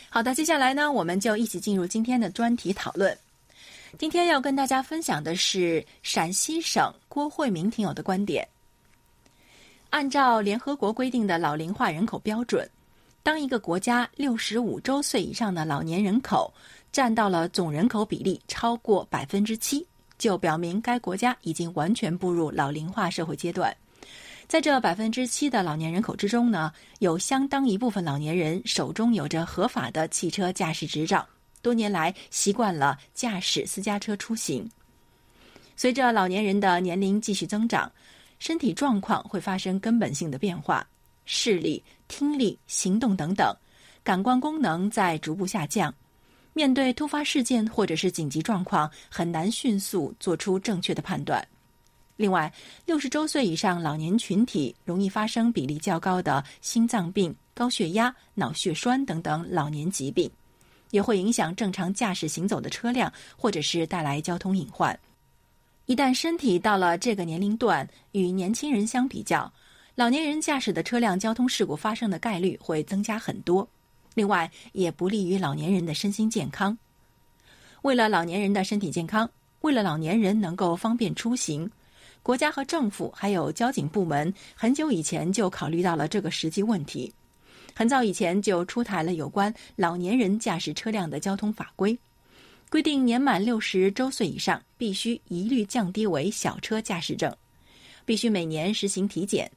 [0.10, 3.18] 好的，接下来呢，我们就一起进入今天的专题讨论。
[3.98, 8.46] 今天要跟大家分享的是陕西省郭慧明听友的观点。
[9.92, 12.70] 按照联合国规定的老龄化人口标准。
[13.28, 16.50] 当一个国家六十五周岁以上的老年人口
[16.94, 19.86] 占到了总人口比例超过百分之七，
[20.18, 23.76] 就表明该国家已经完全步入老龄化社会阶段。
[24.48, 31.28] 在这百分之七的老年人口之中呢，有相当一部分老年人手中有着合法的汽车驾驶执照，
[31.62, 34.66] 多年来习惯了驾驶私家车出行。
[35.76, 37.92] 随着老年人的年龄继续增长，
[38.40, 40.88] 身体状况会发生根本性的变化。
[41.30, 43.56] 视力、听力、行动等等，
[44.04, 45.94] 感官功能在逐步下降。
[46.54, 51.48] 面对突发事件或者是紧急状况，很难迅速做出正确的判断。
[52.16, 52.52] 另外，
[52.84, 60.28] 六十周岁以上老年群体容易发生比例较高的心脏病、高血压、脑血栓等等老年疾病，
[60.90, 65.00] 也会影响正常驾驶行走的车辆，或者是带来交通隐患。
[65.86, 69.54] 一旦身体到了这个年龄段，与年轻人相比较。
[69.98, 73.68] 老年人驾驶的车辆交通事故发生的概率会增加很多，
[74.14, 76.78] 另外也不利于老年人的身心健康。
[77.82, 79.28] 为了老年人的身体健康，
[79.62, 81.68] 为了老年人能够方便出行，
[82.22, 87.12] 国家和政府还有交警部门很久以前就考虑到了这个实际问题，
[87.74, 91.98] 很早以前就出台了有关老年人驾驶车辆的交通法规。
[92.70, 97.36] 规定年满六十周岁以上必须一律降低为小车驾驶证，
[98.06, 99.52] 必须每年实行体检，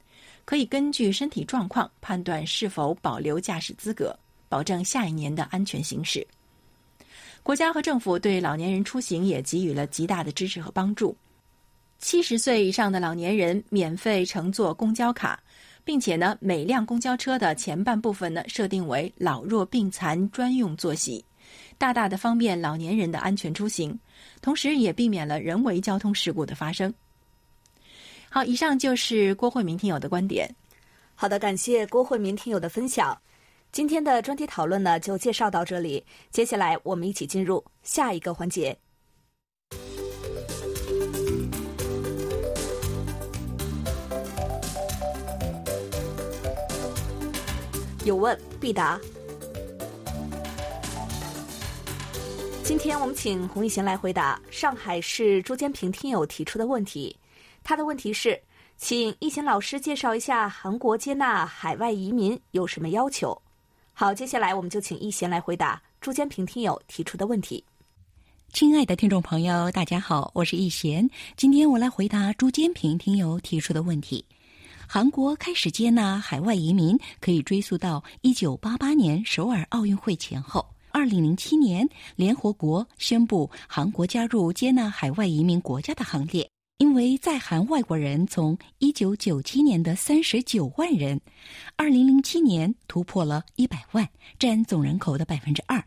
[0.51, 4.13] 可以根据身体状况判断是否保留驾驶资格，
[4.49, 6.27] 保证下一年的安全行驶。
[7.41, 11.15] 国家和政府对老年人出行也给予了极大的支持和帮助。
[11.99, 15.41] 七十岁以上的老年人免费乘坐公交卡，
[15.85, 21.23] 并且呢，每辆公交车的前半部分呢设定为老弱病残专用坐席，
[21.77, 23.97] 大大的方便老年人的安全出行，
[24.41, 26.93] 同时也避免了人为交通事故的发生。
[28.33, 30.49] 好，以上就是郭慧明听友的观点。
[31.15, 33.21] 好的，感谢郭慧民听友的分享。
[33.73, 36.01] 今天的专题讨论呢，就介绍到这里。
[36.29, 38.77] 接下来，我们一起进入下一个环节。
[48.05, 48.97] 有问必答。
[52.63, 57.13] 今天我们请洪一贤来回答上海市朱坚平听友提出的问题。
[57.63, 58.41] 他的问题是，
[58.75, 63.39] 请一贤老师介绍一下韩国接纳海外移民有什么要求。
[63.93, 67.63] 好，接下来我们就请一贤来回答朱坚平听友提出的问题。
[68.51, 71.09] 亲爱的听众朋友，大家好，我是易贤。
[71.37, 74.25] 今天我来回答朱坚平听友提出的问题。
[74.87, 80.65] 韩国开始接纳海外移民，可以追溯到一九八八年首尔奥运会前后。
[80.91, 81.87] 二零零七年，
[82.17, 86.49] 联合国宣布韩国加入接纳海外移民国家的行列。
[86.81, 91.21] 因为在韩外国人从一九九七年的三十九万人，
[91.75, 94.09] 二零零七年突破了一百万，
[94.39, 95.85] 占总人口的百分之二。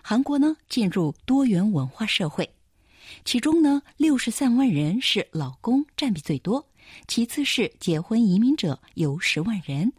[0.00, 2.48] 韩国呢进入多元文化社会，
[3.24, 6.64] 其中呢六十三万人是老公，占比最多，
[7.08, 9.92] 其次是结婚移民者有十万人。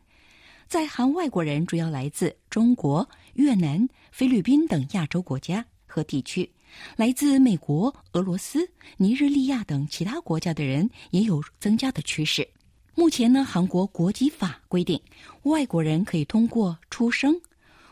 [0.70, 6.50] 在韩外国人主要来自中国、越南、菲律宾等亚洲国家和地区。
[6.96, 12.48] 来自美国、俄罗斯、尼日利亚等其他国家的人也有增加的趋势。
[12.96, 15.00] 目前呢，韩国国籍法规定，
[15.44, 17.40] 外国人可以通过出生，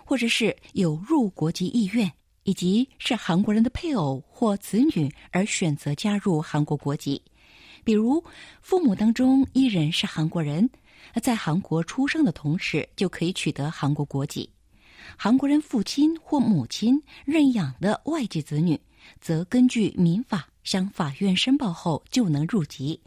[0.03, 2.11] 或者是有入国籍意愿，
[2.43, 7.21] 以及是韩国人的配偶或子女而选择加入韩国国籍。
[7.85, 8.21] 比如，
[8.61, 10.69] 父母当中一人是韩国人，
[11.23, 14.49] 在韩国出生的同时就可以取得韩国国籍。
[15.15, 18.79] 韩国人父亲或母亲认养的外籍子女，
[19.21, 22.99] 则根据民法向法院申报后就能入籍。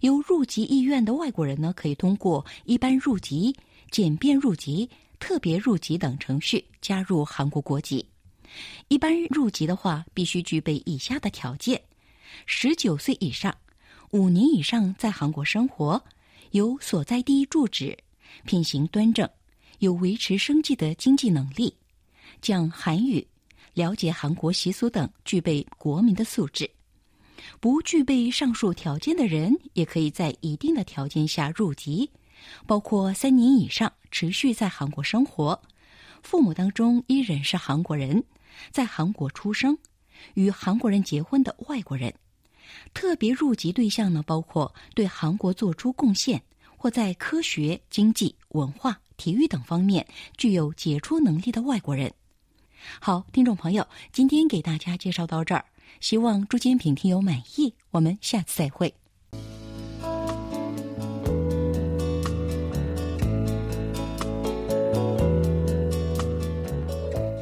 [0.00, 3.54] 有入籍意愿的外国人呢，可以通过一般入籍、
[3.90, 8.06] 简便入籍、特别入籍等程序加入韩国国籍。
[8.88, 11.82] 一般入籍的话，必须具备以下的条件：
[12.46, 13.54] 十九岁以上，
[14.10, 16.00] 五年以上在韩国生活，
[16.52, 17.98] 有所在地住址，
[18.44, 19.28] 品行端正。
[19.84, 21.76] 有维持生计的经济能力，
[22.40, 23.26] 讲韩语，
[23.74, 26.68] 了解韩国习俗等，具备国民的素质。
[27.60, 32.10] 不具备上述条件的人，也可以在一定的条件下入籍，
[32.66, 35.60] 包括三年以上持续在韩国生活，
[36.22, 38.24] 父母当中一人是韩国人，
[38.70, 39.76] 在韩国出生，
[40.32, 42.12] 与韩国人结婚的外国人。
[42.94, 46.42] 特别入籍对象呢，包括对韩国做出贡献
[46.74, 48.98] 或在科学、经济、文化。
[49.16, 50.06] 体育等方面
[50.36, 52.12] 具有杰出能力的外国人。
[53.00, 55.64] 好，听众朋友，今天给大家介绍到这儿，
[56.00, 57.74] 希望朱坚平听友满意。
[57.90, 58.92] 我们下次再会。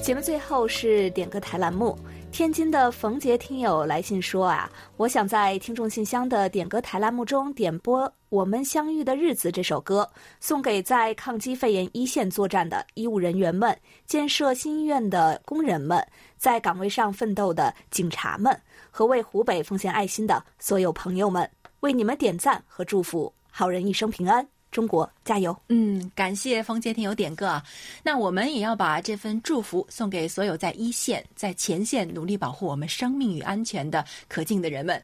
[0.02, 1.96] 节目最后是点歌台栏目。
[2.32, 10.08] 天津的冯杰听友来信说啊，我想在听众信箱的点歌台栏目中点播《我们相遇的日子》这首歌，
[10.40, 16.02] 送给在抗击肺炎一线作战的医务人员们、建设新医院的工人们、
[16.38, 18.58] 在岗位上奋斗的警察们
[18.90, 21.48] 和为湖北奉献爱心的所有朋友们，
[21.80, 24.48] 为你们点赞和祝福，好人一生平安。
[24.72, 25.56] 中国加油！
[25.68, 27.62] 嗯，感谢冯杰听友点歌啊。
[28.02, 35.00] 那我们也要把这份祝福送给所有在一线、在前线努力保护我们生命与安全的可敬的人们，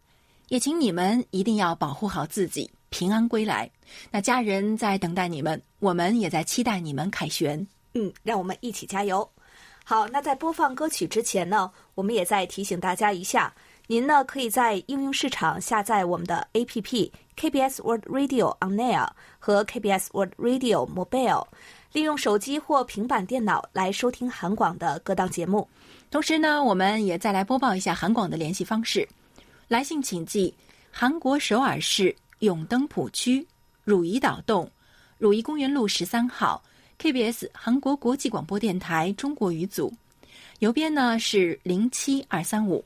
[0.49, 3.71] 也请你们一定要保护好自己，平安归来。
[4.11, 7.65] 那家人在等待你们，我们也在期待你们凯旋。
[7.93, 9.29] 嗯，让我们一起加油。
[9.85, 13.53] 好，那在播放歌曲之前呢，我们也再提醒大家一下。
[13.87, 19.09] 您呢，可以在应用市场下载我们的 APP KBS World Radio On Air
[19.39, 21.47] 和 KBS World Radio Mobile，
[21.93, 25.69] 利用手机或平板电脑来收听韩广的各档节目。
[26.11, 29.09] 同时呢，我们也再来播报一下韩广的联系方式：
[29.69, 30.53] 来信请寄
[30.91, 33.47] 韩国首尔市永登浦区
[33.85, 34.69] 汝矣岛洞
[35.17, 36.61] 汝矣公园路十三号
[36.99, 39.93] KBS 韩国国际广播电台中国语组。
[40.59, 42.85] 邮编呢是零七二三五。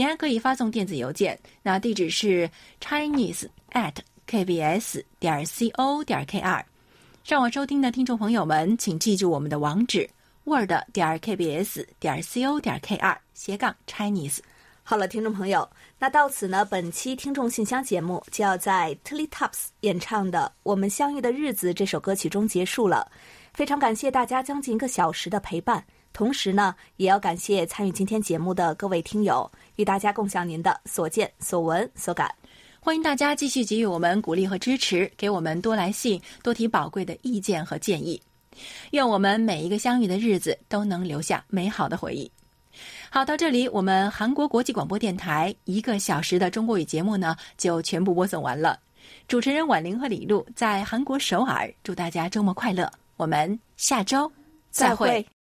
[0.00, 3.92] 您还可以发送电子邮件，那地址是 chinese at
[4.26, 6.64] kbs 点 co 点 kr。
[7.22, 10.08] 上网收听的听众朋友们，请记住我们的网址
[10.44, 14.38] ：word 点 kbs 点 co 点 kr 斜杠 chinese。
[14.82, 23.06] 好了，听众朋友，那到此呢，本期听众信箱节目就要在 Tilly Tops 演唱的《我们相遇的日子》这首歌曲中结束了。
[23.52, 32.34] 非常感谢大家将近一个小时的陪伴，同时呢，也要感谢参与今天节目的各位听友，与大家共享您的所见所闻所感。
[32.80, 38.20] 欢迎大家继续给予我们鼓励和支持，给我们多来信，多提宝贵的意见和建议。
[38.90, 42.30] 愿我们每一个相遇的日子都能留下美好的回忆。
[43.10, 48.78] 好，到这里，我们韩国国际广播电台一个小时的中国语节目呢，就全部播送完了。
[49.28, 52.90] 主持人婉玲和李璐在韩国首尔，祝大家周末快乐。
[53.16, 54.30] 我们下周
[54.70, 55.39] 再会。